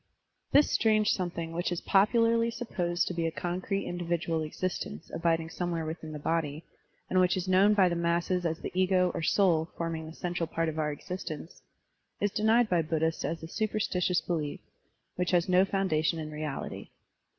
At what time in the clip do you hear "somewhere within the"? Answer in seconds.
5.51-6.17